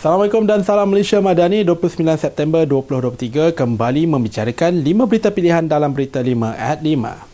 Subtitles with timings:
[0.00, 6.24] Assalamualaikum dan salam Malaysia Madani 29 September 2023 kembali membicarakan 5 berita pilihan dalam Berita
[6.24, 7.29] 5 at 5.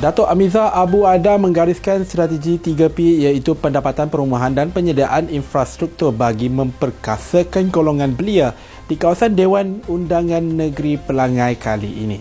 [0.00, 7.68] Datuk Amiza Abu Ada menggariskan strategi 3P iaitu pendapatan perumahan dan penyediaan infrastruktur bagi memperkasakan
[7.68, 8.56] golongan belia
[8.88, 12.16] di kawasan Dewan Undangan Negeri Pelangai kali ini.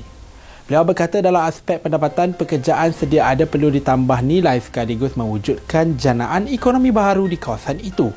[0.68, 6.92] Beliau berkata dalam aspek pendapatan pekerjaan sedia ada perlu ditambah nilai sekaligus mewujudkan janaan ekonomi
[6.92, 8.12] baru di kawasan itu.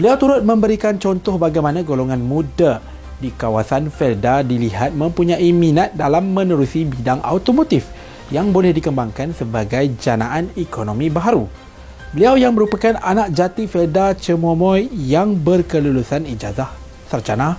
[0.00, 2.80] Beliau turut memberikan contoh bagaimana golongan muda
[3.20, 7.97] di kawasan Felda dilihat mempunyai minat dalam menerusi bidang automotif
[8.28, 11.48] yang boleh dikembangkan sebagai janaan ekonomi baru.
[12.12, 16.72] Beliau yang merupakan anak jati Felda Cemomoy yang berkelulusan ijazah
[17.08, 17.56] sarjana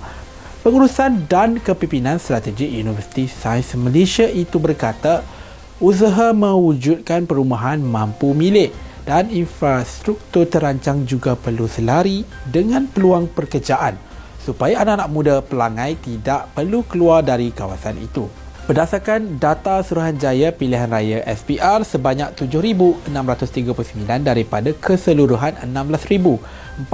[0.65, 5.25] pengurusan dan kepimpinan strategi Universiti Sains Malaysia itu berkata
[5.77, 8.73] usaha mewujudkan perumahan mampu milik
[9.05, 13.97] dan infrastruktur terancang juga perlu selari dengan peluang pekerjaan
[14.41, 18.25] supaya anak-anak muda pelangai tidak perlu keluar dari kawasan itu.
[18.69, 23.09] Berdasarkan data Suruhanjaya Pilihan Raya SPR sebanyak 7,639
[24.21, 26.85] daripada keseluruhan 16,456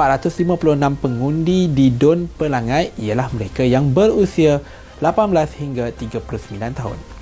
[1.03, 4.63] pengundi di Don Pelangai ialah mereka yang berusia
[5.03, 7.14] 18 hingga 39 tahun.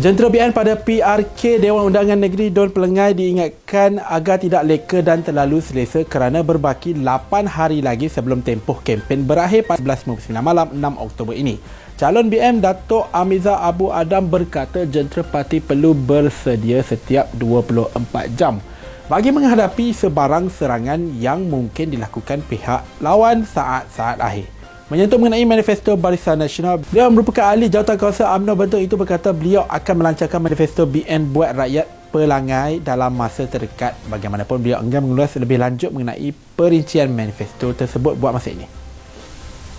[0.00, 5.60] Jentera BN pada PRK Dewan Undangan Negeri Don Pelangai diingatkan agar tidak leka dan terlalu
[5.60, 11.36] selesa kerana berbaki 8 hari lagi sebelum tempoh kempen berakhir pada 11.59 malam 6 Oktober
[11.36, 11.60] ini.
[12.00, 18.00] Calon BM Datuk Amiza Abu Adam berkata jentera parti perlu bersedia setiap 24
[18.40, 18.56] jam
[19.04, 24.59] bagi menghadapi sebarang serangan yang mungkin dilakukan pihak lawan saat-saat akhir.
[24.90, 29.62] Menyentuh mengenai manifesto Barisan Nasional, beliau merupakan ahli jawatan kawasan UMNO Bentuk itu berkata beliau
[29.70, 33.94] akan melancarkan manifesto BN buat rakyat pelangai dalam masa terdekat.
[34.10, 38.66] Bagaimanapun beliau enggan mengulas lebih lanjut mengenai perincian manifesto tersebut buat masa ini.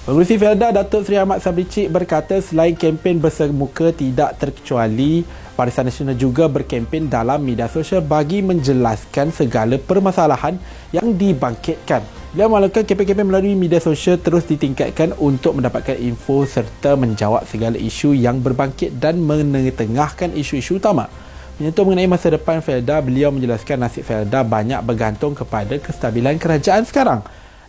[0.08, 5.28] Pengurusi Felda Datuk Seri Ahmad Sabri Cik berkata selain kempen bersemuka tidak terkecuali
[5.60, 10.56] Barisan Nasional juga berkempen dalam media sosial bagi menjelaskan segala permasalahan
[10.96, 12.21] yang dibangkitkan.
[12.32, 18.16] Beliau melakukan kempen-kempen melalui media sosial terus ditingkatkan untuk mendapatkan info serta menjawab segala isu
[18.16, 21.12] yang berbangkit dan mengetengahkan isu-isu utama.
[21.60, 27.20] Menyentuh mengenai masa depan Felda, beliau menjelaskan nasib Felda banyak bergantung kepada kestabilan kerajaan sekarang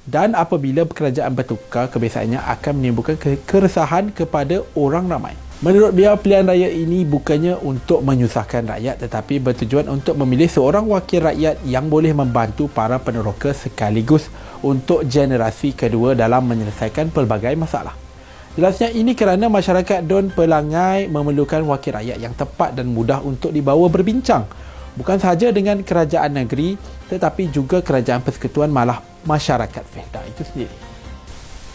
[0.07, 5.35] dan apabila kerajaan bertukar kebiasaannya akan menimbulkan keresahan kepada orang ramai.
[5.63, 11.23] Menurut beliau pilihan raya ini bukannya untuk menyusahkan rakyat tetapi bertujuan untuk memilih seorang wakil
[11.23, 14.27] rakyat yang boleh membantu para peneroka sekaligus
[14.59, 17.95] untuk generasi kedua dalam menyelesaikan pelbagai masalah.
[18.59, 23.87] Jelasnya ini kerana masyarakat Don Pelangai memerlukan wakil rakyat yang tepat dan mudah untuk dibawa
[23.87, 24.43] berbincang
[24.99, 26.75] bukan sahaja dengan kerajaan negeri
[27.07, 30.92] tetapi juga kerajaan persekutuan malah masyarakat Felda itu sendiri.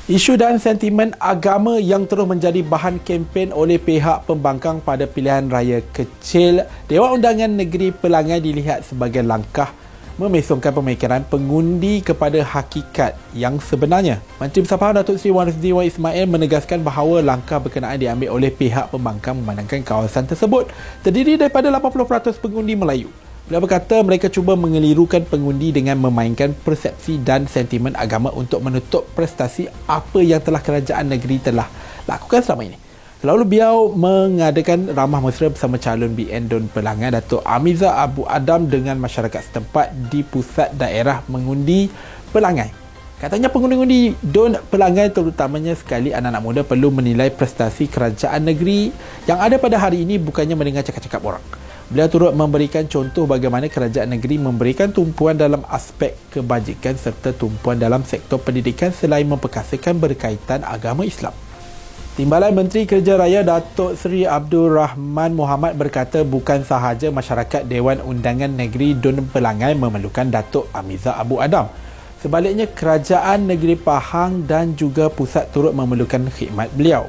[0.08, 5.84] Isu dan sentimen agama yang terus menjadi bahan kempen oleh pihak pembangkang pada pilihan raya
[5.92, 9.68] kecil Dewan Undangan Negeri Pelangai dilihat sebagai langkah
[10.16, 14.24] memesongkan pemikiran pengundi kepada hakikat yang sebenarnya.
[14.40, 18.88] Menteri Bersama Datuk Seri Wan Rizdi Wan Ismail menegaskan bahawa langkah berkenaan diambil oleh pihak
[18.88, 20.72] pembangkang memandangkan kawasan tersebut
[21.04, 23.12] terdiri daripada 80% pengundi Melayu.
[23.48, 29.72] Beliau berkata mereka cuba mengelirukan pengundi dengan memainkan persepsi dan sentimen agama untuk menutup prestasi
[29.88, 31.64] apa yang telah kerajaan negeri telah
[32.12, 32.78] lakukan selama ini.
[33.24, 39.00] Lalu beliau mengadakan ramah mesra bersama calon BN Don Pelangan Datuk Amiza Abu Adam dengan
[39.00, 41.88] masyarakat setempat di pusat daerah mengundi
[42.36, 42.70] Pelangai.
[43.18, 48.92] Katanya pengundi-undi Don Pelangai terutamanya sekali anak-anak muda perlu menilai prestasi kerajaan negeri
[49.24, 51.57] yang ada pada hari ini bukannya mendengar cakap-cakap orang.
[51.88, 58.04] Beliau turut memberikan contoh bagaimana kerajaan negeri memberikan tumpuan dalam aspek kebajikan serta tumpuan dalam
[58.04, 61.32] sektor pendidikan selain memperkasakan berkaitan agama Islam.
[62.20, 68.52] Timbalan Menteri Kerja Raya Datuk Seri Abdul Rahman Muhammad berkata bukan sahaja masyarakat Dewan Undangan
[68.52, 71.72] Negeri Dun Pelangai memerlukan Datuk Amiza Abu Adam.
[72.20, 77.08] Sebaliknya, kerajaan negeri Pahang dan juga pusat turut memerlukan khidmat beliau.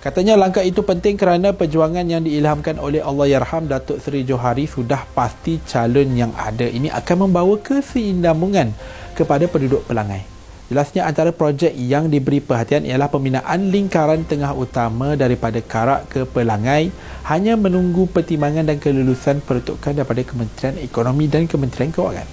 [0.00, 5.04] Katanya langkah itu penting kerana perjuangan yang diilhamkan oleh Allah Yarham Datuk Seri Johari sudah
[5.12, 8.72] pasti calon yang ada ini akan membawa keseindambungan
[9.12, 10.24] kepada penduduk Pelangai.
[10.72, 16.88] Jelasnya antara projek yang diberi perhatian ialah pembinaan lingkaran tengah utama daripada Karak ke Pelangai
[17.28, 22.24] hanya menunggu pertimbangan dan kelulusan peruntukan daripada Kementerian Ekonomi dan Kementerian Kewangan.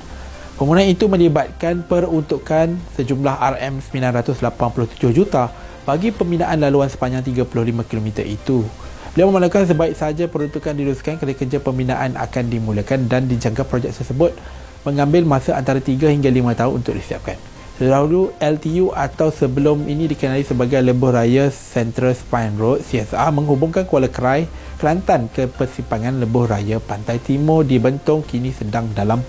[0.56, 7.48] Pembangunan itu melibatkan peruntukan sejumlah RM987 juta bagi pembinaan laluan sepanjang 35
[7.88, 8.68] km itu.
[9.16, 14.36] Beliau memandangkan sebaik saja peruntukan diteruskan kerja-kerja pembinaan akan dimulakan dan dijangka projek tersebut
[14.84, 17.40] mengambil masa antara 3 hingga 5 tahun untuk disiapkan.
[17.80, 24.10] Terdahulu LTU atau sebelum ini dikenali sebagai Lebuh Raya Central Spine Road CSR menghubungkan Kuala
[24.10, 24.50] Krai,
[24.82, 29.22] Kelantan ke persimpangan Lebuh Raya Pantai Timur di Bentong kini sedang dalam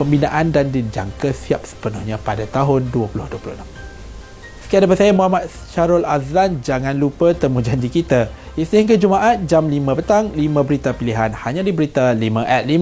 [0.00, 3.91] pembinaan dan dijangka siap sepenuhnya pada tahun 2026.
[4.72, 6.64] Sekian daripada saya Muhammad Syarul Azlan.
[6.64, 8.32] Jangan lupa temu janji kita.
[8.56, 12.80] Isnin ke Jumaat jam 5 petang, 5 berita pilihan hanya di Berita 5 at 5.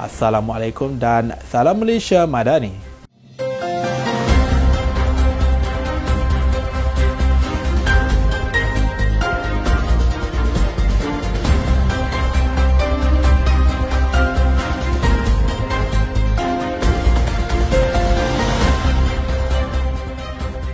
[0.00, 2.95] Assalamualaikum dan salam Malaysia Madani.